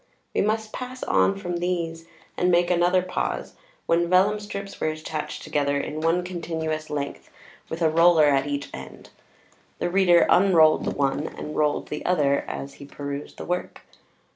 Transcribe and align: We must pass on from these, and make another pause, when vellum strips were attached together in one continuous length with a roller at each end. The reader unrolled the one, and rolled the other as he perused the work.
We 0.33 0.41
must 0.41 0.73
pass 0.73 1.03
on 1.03 1.37
from 1.37 1.57
these, 1.57 2.07
and 2.35 2.49
make 2.49 2.71
another 2.71 3.03
pause, 3.03 3.53
when 3.85 4.09
vellum 4.09 4.39
strips 4.39 4.81
were 4.81 4.87
attached 4.87 5.43
together 5.43 5.79
in 5.79 6.01
one 6.01 6.23
continuous 6.23 6.89
length 6.89 7.29
with 7.69 7.83
a 7.83 7.89
roller 7.91 8.25
at 8.25 8.47
each 8.47 8.71
end. 8.73 9.11
The 9.77 9.91
reader 9.91 10.25
unrolled 10.27 10.85
the 10.85 10.89
one, 10.89 11.27
and 11.27 11.55
rolled 11.55 11.89
the 11.89 12.03
other 12.03 12.43
as 12.47 12.73
he 12.81 12.85
perused 12.85 13.37
the 13.37 13.45
work. 13.45 13.83